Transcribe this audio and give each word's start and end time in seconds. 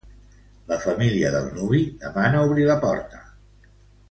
La 0.71 0.79
família 0.85 1.31
del 1.37 1.51
nuvi 1.59 1.83
demana 2.07 2.43
obrir 2.49 2.67
la 2.71 2.79
porta. 2.89 3.23